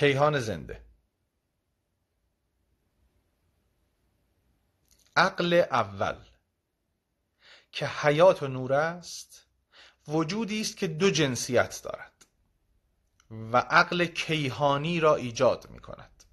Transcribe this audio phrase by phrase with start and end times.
[0.00, 0.84] کیهان زنده.
[5.16, 6.16] عقل اول
[7.72, 9.46] که حیات و نور است
[10.08, 12.26] وجودی است که دو جنسیت دارد
[13.30, 16.24] و عقل کیهانی را ایجاد می کند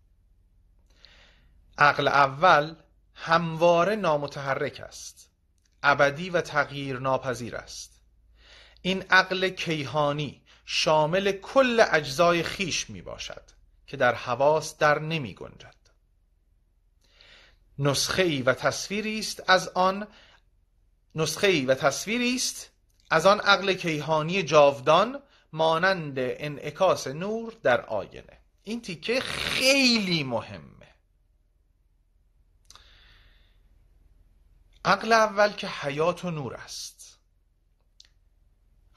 [1.78, 2.76] عقل اول
[3.14, 5.30] همواره نامتحرک است
[5.84, 8.02] ابدی و تغییر ناپذیر است.
[8.82, 13.44] این عقل کیهانی شامل کل اجزای خیش می باشد
[13.88, 15.76] که در حواس در نمی گنجد.
[17.80, 20.08] نسخه ای و تصویری است از آن
[21.16, 22.70] نسخه ای و تصویری است
[23.10, 25.22] از آن عقل کیهانی جاودان
[25.54, 28.40] مانند انعکاس نور در آینه.
[28.64, 30.88] این تیکه خیلی مهمه.
[34.86, 36.97] عقل اول که حیات و نور است.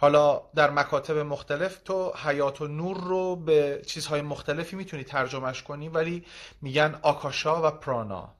[0.00, 5.88] حالا در مکاتب مختلف تو حیات و نور رو به چیزهای مختلفی می‌تونی ترجمهش کنی
[5.88, 6.26] ولی
[6.62, 8.34] میگن آکاشا و پرانا.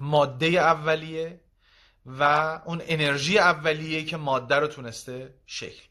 [0.00, 1.40] ماده اولیه
[2.06, 2.22] و
[2.64, 5.84] اون انرژی اولیه که ماده رو تونسته شکل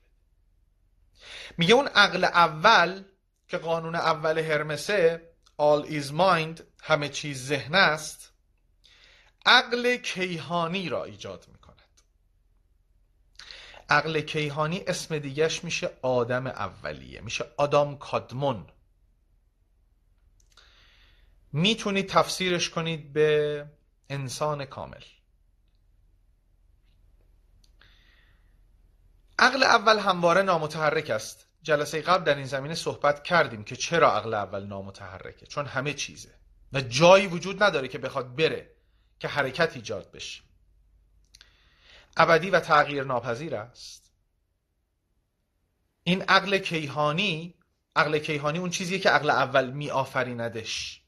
[1.57, 3.03] میگه اون عقل اول
[3.47, 5.29] که قانون اول هرمسه
[5.61, 8.33] all is mind همه چیز ذهن است
[9.45, 11.58] عقل کیهانی را ایجاد می‌کند
[13.89, 18.67] عقل کیهانی اسم دیگهش میشه آدم اولیه میشه آدام کادمون.
[21.53, 23.65] می‌تونید تفسیرش کنید به
[24.09, 25.01] انسان کامل.
[29.39, 31.45] عقل اول همواره نامتحرک است.
[31.61, 36.39] جلسه قبل در این زمینه صحبت کردیم که چرا عقل اول نامتحرکه؟ چون همه چیزه.
[36.73, 38.75] و جایی وجود نداره که بخواد بره
[39.19, 40.41] که حرکت ایجاد بشه.
[42.19, 44.13] ابدی و تغییر ناپذیر است.
[46.03, 47.55] این عقل کیهانی
[47.95, 51.01] عقل کیهانی اون چیزیه که عقل اول می آفریندش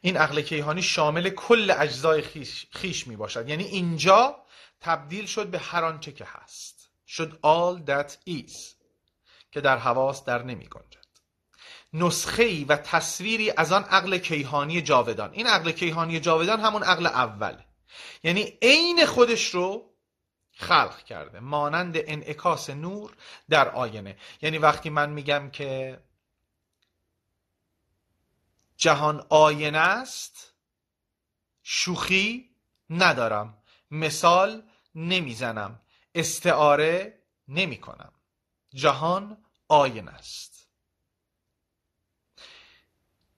[0.00, 4.36] این عقل کیهانی شامل کل اجزای خیش, خیش می باشد یعنی اینجا
[4.80, 6.90] تبدیل شد به هر آنچه که هست.
[7.06, 8.52] شد all that is
[9.52, 11.04] که در حواس در نمی گنجد
[11.92, 15.32] نسخه و تصویری از آن عقل کیهانی جاودان.
[15.32, 17.63] این عقل کیهانی جاودان همون عقل اول.
[18.22, 19.94] یعنی عین خودش رو
[20.52, 23.16] خلق کرده مانند انعکاس نور
[23.48, 24.16] در آینه.
[24.42, 26.00] یعنی وقتی من میگم که
[28.76, 30.54] جهان آینه است
[31.62, 32.50] شوخی
[32.90, 34.62] ندارم مثال
[34.94, 35.80] نمی‌زنم
[36.14, 38.12] استعاره نمی کنم
[38.74, 40.53] جهان آینه است.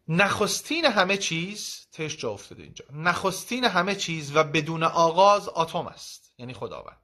[0.09, 2.85] نخستین همه چیز تش جا افتاده اینجا.
[2.93, 6.35] نخستین همه چیز و بدون آغاز آتم است.
[6.39, 7.01] یعنی خداوند.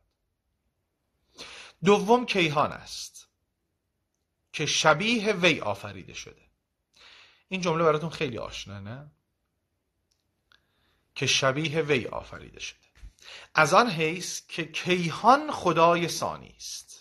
[1.85, 3.29] دوم کیهان است.
[4.53, 6.43] که شبیه وی آفریده شده.
[7.49, 9.11] این جمله براتون خیلی آشنا نه؟
[11.15, 12.79] که شبیه وی آفریده شده.
[13.55, 16.92] از آن حیث که کیهان خدای ثانی است.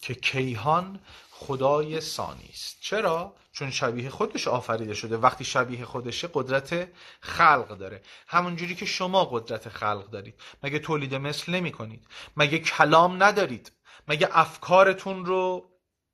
[0.00, 1.00] که کیهان
[1.30, 2.76] خدای ثانی است.
[2.80, 5.16] چرا؟ چون شبیه خودش آفریده شده.
[5.16, 6.88] وقتی شبیه خودشه قدرت
[7.20, 8.02] خلق داره.
[8.26, 10.34] همونجوری که شما قدرت خلق دارید.
[10.62, 12.06] مگه تولید مثل نمی کنید؟
[12.36, 13.72] مگه کلام ندارید؟
[14.08, 15.70] مگه افکارتون رو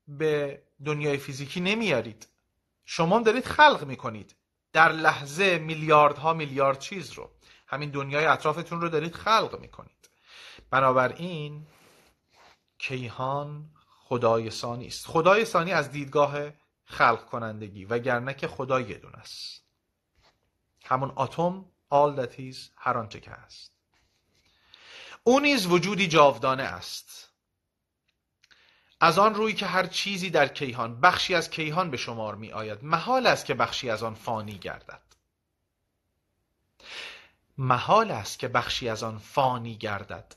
[0.08, 2.28] به دنیای فیزیکی نمیارید
[2.84, 4.36] شما دارید خلق می‌کنید
[4.72, 7.30] در لحظه میلیاردها میلیارد چیز رو.
[7.66, 10.10] همین دنیای اطرافتون رو دارید خلق می‌کنید
[10.70, 11.66] بنابراین
[12.78, 13.73] کیهان
[14.14, 15.06] خدای ثانی است.
[15.06, 16.34] خدای ثانی از دیدگاه
[16.84, 19.62] خلق کنندگی وگرنه که خدا یه دونه است.
[20.84, 23.72] همون اتم all that is هر آنچه که هست.
[25.24, 27.32] او نیز وجودی جاودانه است.
[29.00, 32.84] از آن روی که هر چیزی در کیهان بخشی از کیهان به شمار می آید
[32.84, 35.02] محال است که بخشی از آن فانی گردد.
[37.58, 40.34] محال است که بخشی از آن فانی گردد.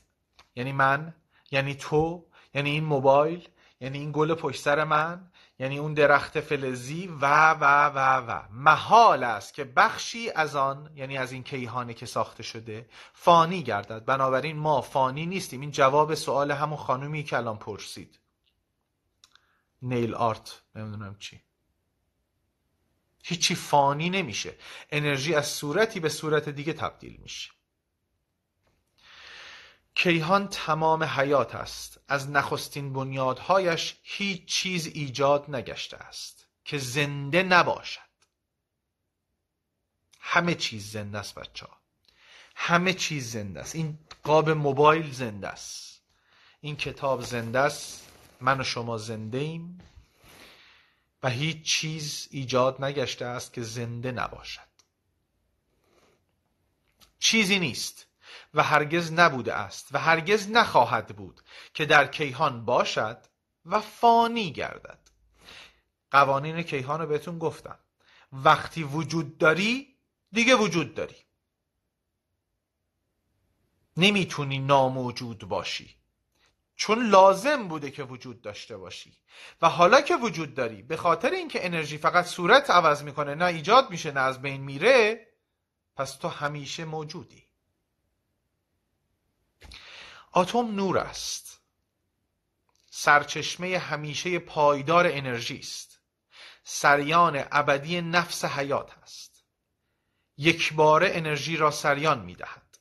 [0.56, 1.14] یعنی من؟
[1.50, 3.48] یعنی تو؟ یعنی این موبایل؟
[3.80, 8.42] یعنی این گل پشت سر من یعنی اون درخت فلزی و و و و.
[8.50, 14.04] محال است که بخشی از آن یعنی از این کیهانه که ساخته شده فانی گردد.
[14.04, 15.60] بنابراین ما فانی نیستیم.
[15.60, 18.18] این جواب سوال همون خانومی که الان پرسید.
[19.82, 21.40] نیل آرت نمی‌دونم چی.
[23.24, 24.54] هیچی فانی نمیشه.
[24.90, 27.50] انرژی از صورتی به صورت دیگه تبدیل میشه.
[29.98, 32.00] کیهان تمام حیات است.
[32.08, 38.08] از نخستین بنیادهایش هیچ چیز ایجاد نگشته است که زنده نباشد.
[40.20, 41.76] همه چیز زنده است بچه ها.
[42.56, 43.74] همه چیز زنده است.
[43.74, 46.02] این قاب موبایل زنده است.
[46.60, 48.08] این کتاب زنده است.
[48.40, 49.78] من و شما زنده ایم.
[51.22, 54.68] و هیچ چیز ایجاد نگشته است که زنده نباشد.
[57.18, 58.07] چیزی نیست.
[58.54, 61.40] و هرگز نبوده است و هرگز نخواهد بود
[61.74, 63.18] که در کیهان باشد
[63.66, 64.98] و فانی گردد.
[66.10, 67.78] قوانین کیهان رو بهتون گفتم.
[68.32, 69.96] وقتی وجود داری
[70.32, 71.16] دیگه وجود داری.
[73.96, 75.94] نمی‌تونی ناموجود باشی.
[76.76, 79.18] چون لازم بوده که وجود داشته باشی.
[79.62, 83.90] و حالا که وجود داری به خاطر اینکه انرژی فقط صورت عوض می‌کنه نه ایجاد
[83.90, 85.28] میشه نه از بین میره
[85.96, 87.47] پس تو همیشه موجودی.
[90.38, 91.60] اتم نور است.
[92.90, 96.00] سرچشمه همیشه پایدار انرژی است.
[96.64, 99.44] سریان ابدی نفس حیات است.
[100.36, 102.78] یک بار انرژی را سریان می‌دهد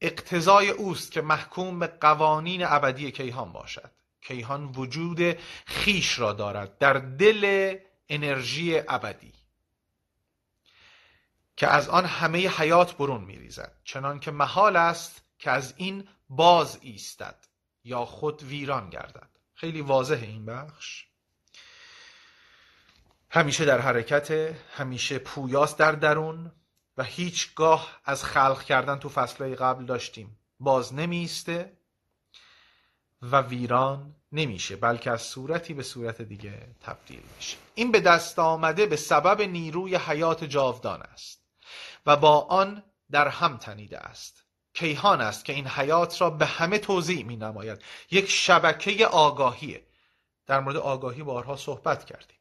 [0.00, 3.90] اقتضای اوست که محکوم به قوانین ابدی کیهان باشد.
[4.20, 7.76] کیهان وجود خیش را دارد در دل
[8.08, 9.32] انرژی ابدی.
[11.56, 16.78] که از آن همه حیات برون میریزد چنان که محال است که از این باز
[16.80, 17.44] ایستد
[17.84, 19.28] یا خود ویران گردد.
[19.54, 21.06] خیلی واضح این بخش.
[23.30, 24.30] همیشه در حرکت
[24.76, 26.52] همیشه پویاست در درون
[26.96, 30.38] و هیچگاه از خلق کردن تو فصلهای قبل داشتیم.
[30.60, 31.76] باز نمیسته
[33.22, 37.56] و ویران نمیشه بلکه از صورتی به صورت دیگه تبدیل میشه.
[37.74, 41.44] این به دست آمده به سبب نیروی حیات جاودان است
[42.06, 44.43] و با آن در هم تنیده است.
[44.74, 49.86] کیهان است که این حیات را به همه توضیح می نماید یک شبکه آگاهیه.
[50.46, 52.38] در مورد آگاهی بارها صحبت کردیم.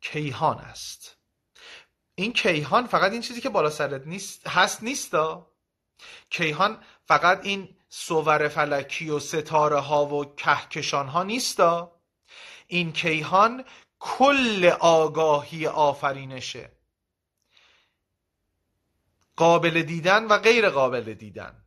[0.00, 1.16] کیهان است.
[2.14, 5.46] این کیهان فقط این چیزی که بالا سرت نیست هست نیستا؟
[6.30, 12.00] کیهان فقط این صور فلکی و ستاره ها و کهکشان ها نیستا؟
[12.66, 13.64] این کیهان
[13.98, 16.77] کل آگاهی آفرینشه.
[19.38, 21.64] قابل دیدن و غیر قابل دیدن.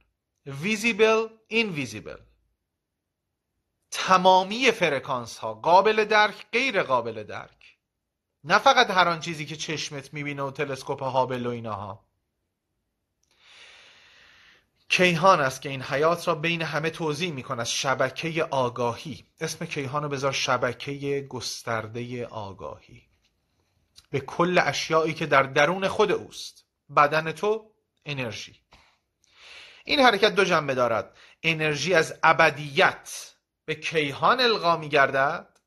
[0.48, 2.22] Visible invisible.
[3.92, 7.78] تمامی فرکانس ها قابل درک غیر قابل درک.
[8.44, 12.06] نه فقط هر آن چیزی که چشمت می‌بینه و تلسکوپ هابل و اینها
[14.90, 17.66] کیهان است که این حیات را بین همه توضیح می‌کند.
[17.66, 19.26] شبکه آگاهی.
[19.40, 23.10] اسم کیهان رو بذار شبکه گسترده آگاهی.
[24.10, 26.71] به کل اشیایی که در درون خود اوست.
[26.96, 27.72] بدن تو
[28.06, 28.62] انرژی.
[29.86, 31.18] این حرکت دو جنبه دارد.
[31.44, 33.34] انرژی از ابدیت
[33.66, 35.60] به کیهان القا می گردد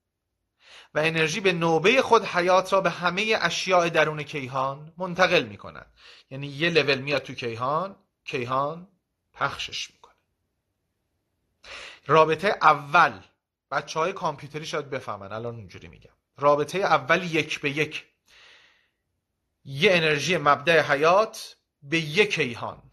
[0.95, 5.93] و انرژی به نوبه خود حیات را به همه اشیاء درون کیهان منتقل می کند.
[6.31, 8.89] یعنی یه لول میاد تو کیهان کیهان
[9.33, 10.15] پخشش می‌کنه
[12.07, 13.21] رابطه اول
[13.71, 16.11] بچه های کامپیوتری شاید بفهمن الان اونجوری میگم.
[16.37, 18.05] رابطه اول یک به یک
[19.65, 22.91] یه انرژی مبدع حیات به یک کیهان.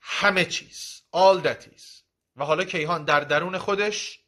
[0.00, 1.02] همه چیز.
[1.16, 1.82] All that is.
[2.36, 4.20] و حالا کیهان در درون خودش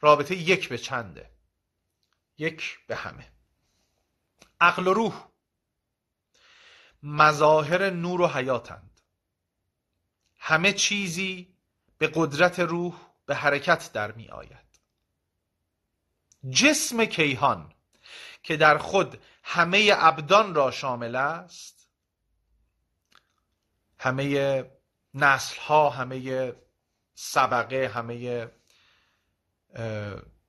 [0.00, 1.30] رابطه یک به چنده.
[2.38, 3.32] یک به همه.
[4.60, 5.28] عقل و روح.
[7.02, 9.00] مظاهر نور و حیاتند.
[10.38, 11.56] همه چیزی
[11.98, 12.94] به قدرت روح
[13.26, 14.80] به حرکت در می آید
[16.50, 17.74] جسم کیهان
[18.44, 21.90] که در خود همه ابدان را شامل است
[23.98, 24.64] همه
[25.14, 26.52] نسل ها همه
[27.14, 28.48] سبقه همه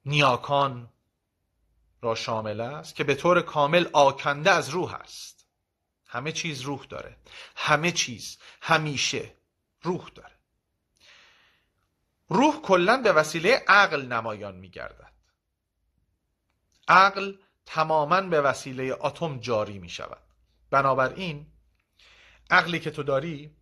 [0.05, 0.89] نیاکان
[2.01, 5.47] را شامل است که به طور کامل آکنده از روح است.
[6.05, 7.17] همه چیز روح داره.
[7.55, 9.35] همه چیز همیشه
[9.81, 10.35] روح داره.
[12.29, 15.13] روح کلا به وسیله عقل نمایان میگردد.
[16.87, 17.33] عقل
[17.65, 20.21] تماما به وسیله اتم جاری می شود.
[20.69, 21.47] بنابراین
[22.49, 23.55] عقلی که تو داری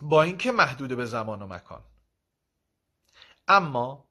[0.00, 1.84] با اینکه محدود به زمان و مکان.
[3.48, 4.08] اما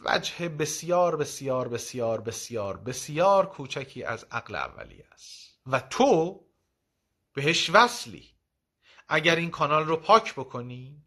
[0.00, 5.58] وجه بسیار بسیار بسیار بسیار بسیار کوچکی از عقل اولی است.
[5.66, 6.40] و تو
[7.32, 8.36] بهش وصلی.
[9.08, 11.05] اگر این کانال رو پاک بکنی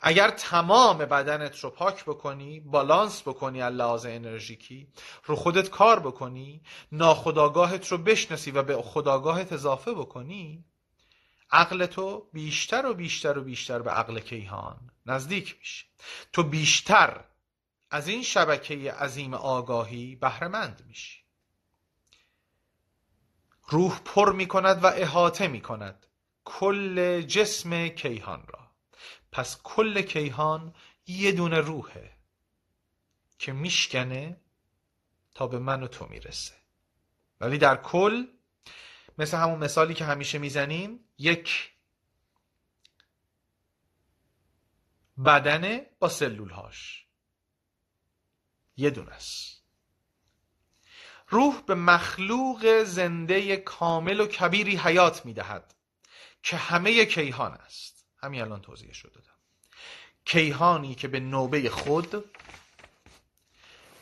[0.00, 4.88] اگر تمام بدنت رو پاک بکنی بالانس بکنی از لحاظ انرژیکی
[5.24, 10.64] رو خودت کار بکنی ناخداگاهت رو بشناسی و به خداگاهت اضافه بکنی
[11.50, 15.86] عقل تو بیشتر و بیشتر و بیشتر به عقل کیهان نزدیک میشه
[16.32, 17.24] تو بیشتر
[17.90, 21.20] از این شبکه عظیم آگاهی بهرهمند میشی.
[23.68, 26.06] روح پر می‌کند و احاطه می‌کند.
[26.44, 28.65] کل جسم کیهان را.
[29.36, 30.74] پس کل کیهان
[31.06, 32.16] یه دونه روحه
[33.38, 34.40] که میشکنه
[35.34, 36.54] تا به من و تو می‌رسه.
[37.40, 38.26] ولی در کل
[39.18, 41.72] مثل همون مثالی که همیشه می‌زنیم یک
[45.24, 47.06] بدنه با سلولهاش.
[48.76, 49.62] یه دونه است.
[51.28, 55.74] روح به مخلوق زنده کامل و کبیری حیات می‌دهد
[56.42, 57.95] که همه کیهان است.
[58.16, 59.36] همین الان توضیح شده دادم.
[60.24, 62.24] کیهانی که به نوبه خود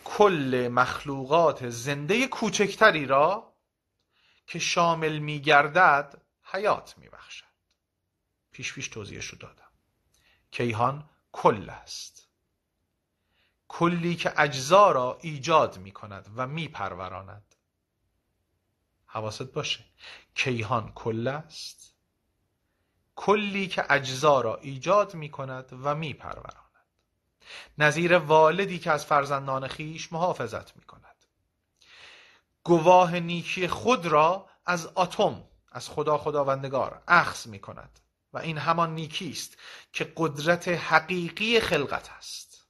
[0.04, 3.54] کل مخلوقات زنده کوچکتری را
[4.46, 7.44] که شامل میگردد حیات میبخشد.
[8.52, 9.68] پیش پیش توضیحش رو دادم.
[10.50, 12.28] کیهان کل است.
[13.68, 17.54] کلی که اجزا را ایجاد می کند و می پروراند
[19.06, 19.84] حواست باشه.
[20.34, 21.93] کیهان کل است.
[23.16, 26.64] کلی که اجزا را ایجاد می کند و می پروراند
[27.78, 31.26] نظیر والدی که از فرزندان خویش محافظت می کند
[32.64, 38.00] گواه نیکی خود را از اتم از خدا خداوندگار اخذ می کند
[38.32, 39.56] و این همان نیکی است
[39.92, 42.66] که قدرت حقیقی خلقت است.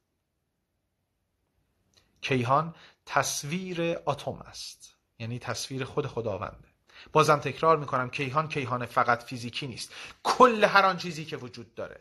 [2.21, 2.75] کیهان
[3.07, 4.97] تصویر اتم است.
[5.19, 6.74] یعنی تصویر خود خداونده.
[7.13, 9.93] بازم تکرار می‌کنم کیهان کیهان فقط فیزیکی نیست.
[10.23, 12.01] کل هر آن چیزی که وجود داره.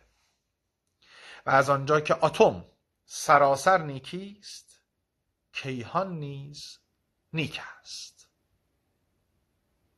[1.46, 2.66] و از آنجا که اتم
[3.06, 4.80] سراسر نیکی است
[5.54, 6.78] کیهان نیز
[7.34, 8.28] نیک است.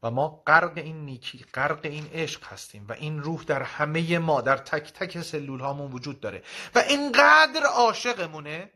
[0.03, 4.41] و ما غرق این نیکی غرق این عشق هستیم و این روح در همه ما
[4.41, 6.43] در تک تک سلول هامون وجود داره.
[6.75, 8.71] و اینقدر عاشقمونه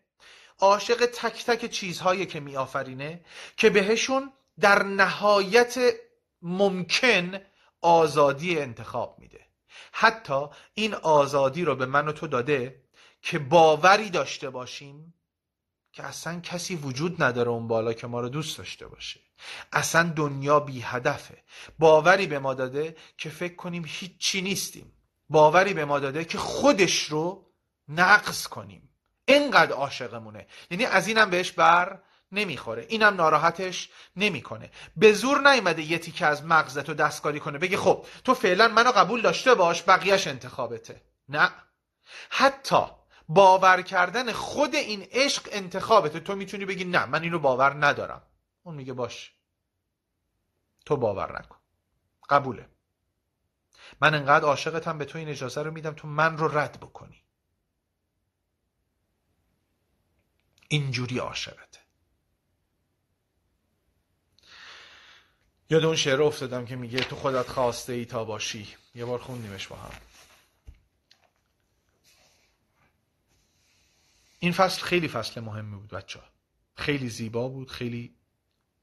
[0.60, 3.22] عاشق تک تک چیزهایی که میآفرینه
[3.58, 5.94] که بهشون در نهایت
[6.42, 7.40] ممکن
[7.82, 9.46] آزادی انتخاب میده.
[9.92, 12.84] حتی این آزادی رو به من و تو داده
[13.22, 15.14] که باوری داشته باشیم
[15.92, 19.20] که اصلا کسی وجود نداره اون بالا که ما رو دوست داشته باشه.
[19.72, 21.44] اصلا دنیا بی هدفه.
[21.80, 24.94] باوری به ما داده که فکر کنیم هیچی نیستیم.
[25.30, 27.46] باوری به ما داده که خودش رو
[27.88, 28.90] نقص کنیم.
[29.26, 30.48] اینقدر عاشقمونه.
[30.72, 32.02] یعنی از اینم بهش بر
[32.32, 32.86] نمی‌خوره.
[32.90, 34.72] اینم ناراحتش نمی‌کنه.
[34.98, 37.58] به زور نیومده یه تیکه از مغزت رو دستکاری کنه.
[37.58, 41.02] بگه خب تو فعلا منو قبول داشته باش بقیهش انتخابته.
[41.30, 41.52] نه.
[42.30, 42.86] حتی
[43.30, 46.20] باور کردن خود این عشق انتخابته.
[46.20, 48.22] تو می‌تونی بگی نه من اینو باور ندارم.
[48.64, 49.34] اون میگه باش.
[50.86, 51.58] تو باور نکن.
[52.30, 52.70] قبوله.
[54.02, 57.24] من انقدر عاشقتم به تو این اجازه رو میدم تو من رو رد بکنی.
[60.68, 61.69] اینجوری عاشقته
[65.70, 68.68] یاد اون شعر افتادم که میگه تو خودت خواسته ای تا باشی.
[68.96, 69.92] یه بار خوندیمش با هم.
[74.40, 76.20] این فصل خیلی فصل مهمی بود بچه.
[76.76, 78.16] خیلی زیبا بود خیلی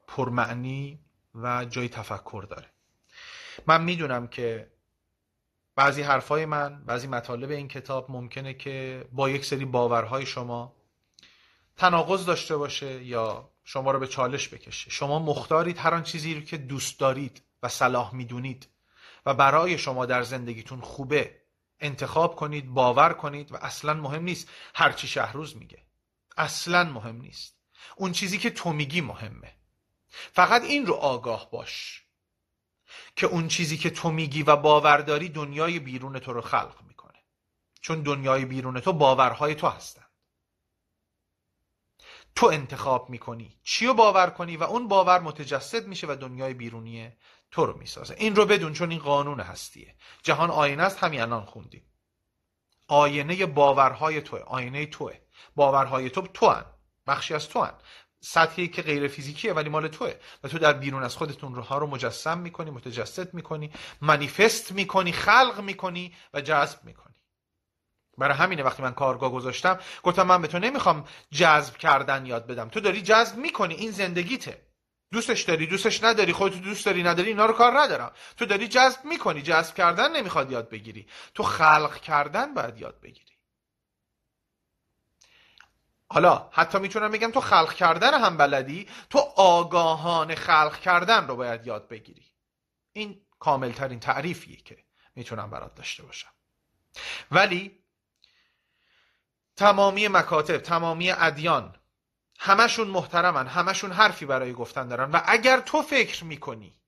[0.06, 0.98] پرمعنی
[1.34, 2.70] و جای تفکر داره.
[3.66, 4.70] من می‌دونم که
[5.76, 10.76] بعضی حرفای من بعضی مطالب این کتاب ممکنه که با یک سری باورهای شما
[11.76, 14.90] تناقض داشته باشه یا شما رو به چالش بکشه.
[14.90, 18.68] شما مختارید هر آن چیزی رو که دوست دارید و صلاح می‌دونید.
[19.26, 21.40] و برای شما در زندگیتون خوبه
[21.80, 25.82] انتخاب کنید باور کنید و اصلا مهم نیست هر چی شهروز میگه.
[26.36, 27.56] اصلا مهم نیست.
[27.96, 29.56] اون چیزی که تو میگی مهمه.
[30.08, 32.04] فقط این رو آگاه باش
[33.16, 37.18] که اون چیزی که تو میگی و باور داری دنیای بیرون تو رو خلق می‌کنه.
[37.80, 40.05] چون دنیای بیرون تو باورهای تو هستن.
[42.36, 47.12] تو انتخاب می‌کنی چی رو باور کنی و اون باور متجسد میشه و دنیای بیرونی
[47.50, 48.14] تو رو می‌سازه.
[48.18, 49.94] این رو بدون چون این قانون هستیه.
[50.22, 51.86] جهان آینه است همین الان خوندیم.
[52.88, 55.20] آینه باورهای توه آینه توه.
[55.56, 56.64] باورهای تو تو هن.
[57.06, 57.74] بخشی از تو هن.
[58.20, 60.14] سطحی که غیر فیزیکیه ولی مال توه.
[60.44, 65.60] و تو در بیرون از خودتون روها رو مجسم می‌کنی متجسد می‌کنی منیفست می‌کنی خلق
[65.60, 67.15] می‌کنی و جذب می‌کنی.
[68.18, 72.68] برای همینه وقتی من کارگاه گذاشتم گفتم من به تو نمی‌خوام جذب کردن یاد بدم.
[72.68, 74.66] تو داری جذب می‌کنی این زندگیته.
[75.12, 78.12] دوستش داری دوستش نداری خودت دوست داری نداری اینا رو کار ندارم.
[78.36, 81.06] تو داری جذب می‌کنی جذب کردن نمی‌خواد یاد بگیری.
[81.34, 83.32] تو خلق کردن باید یاد بگیری.
[86.10, 91.66] حالا حتی می‌تونم بگم تو خلق کردن هم بلدی تو آگاهان خلق کردن رو باید
[91.66, 92.24] یاد بگیری.
[92.92, 96.30] این کاملترین تعریفیه که می‌تونم برات داشته باشم.
[97.30, 97.85] ولی
[99.56, 101.76] تمامی مکاتب تمامی ادیان
[102.38, 106.80] همشون محترمن همشون حرفی برای گفتن دارن و اگر تو فکر می‌کنی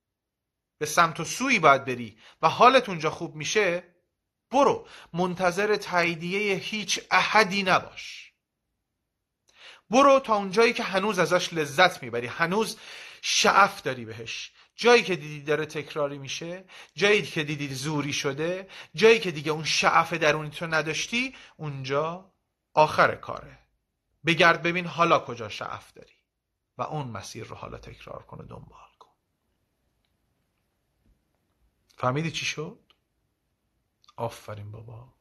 [0.78, 3.82] به سمت و سوی باید بری و حالت اونجا خوب میشه
[4.50, 4.88] برو.
[5.12, 8.32] منتظر تاییدیه هیچ احدی نباش.
[9.90, 12.26] برو تا اونجایی که هنوز ازش لذت می‌بری.
[12.26, 12.78] هنوز
[13.22, 14.52] شعف داری بهش.
[14.76, 19.64] جایی که دیدی داره تکراری میشه جایی که دیدی زوری شده جایی که دیگه اون
[19.64, 22.32] شعف درونی تو نداشتی اونجا
[22.78, 23.58] آخر کاره.
[24.26, 26.14] بگرد ببین حالا کجا شعف داری.
[26.78, 29.14] و اون مسیر رو حالا تکرار کن و دنبال کن.
[31.96, 32.78] فهمیدی چی شد؟
[34.16, 35.14] آفرین بابا.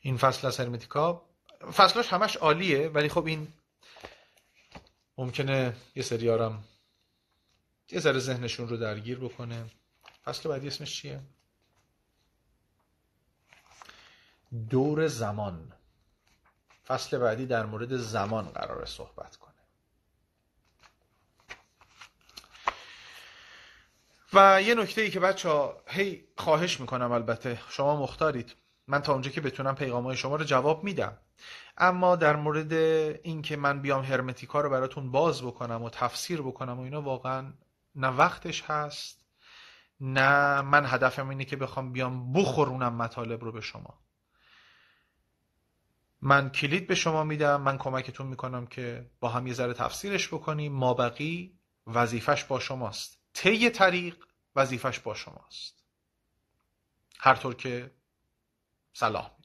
[0.00, 1.28] این فصل از هرمتیکا
[1.76, 3.52] فصلاش همش عالیه ولی خب این
[5.18, 6.64] ممکنه یه سریارم
[7.90, 9.70] یه ذره ذهنشون رو درگیر بکنه.
[10.24, 11.22] فصل بعدی اسمش چیه؟
[14.70, 15.72] دور زمان.
[16.86, 19.52] فصل بعدی در مورد زمان قرار صحبت کنه.
[24.32, 28.54] و یه نکته ای که بچه ها هی خواهش می‌کنم البته شما مختارید.
[28.86, 31.18] من تا اونجا که بتونم پیغام های شما رو جواب میدم.
[31.78, 36.82] اما در مورد اینکه من بیام هرمتیکا رو براتون باز بکنم و تفسیر بکنم و
[36.82, 37.52] اینا واقعا
[37.94, 39.24] نه وقتش هست
[40.00, 44.05] نه من هدفم اینه که بخوام بیام بخورونم مطالب رو به شما.
[46.20, 50.72] من کلید به شما میدم من کمکتون می‌کنم که با هم یه ذره تفسیرش بکنیم.
[50.72, 53.20] ما بقی وظیفش با شماست.
[53.32, 54.16] طی طریق
[54.56, 55.84] وظیفش با شماست.
[57.18, 57.94] هر طور که
[58.92, 59.35] سلام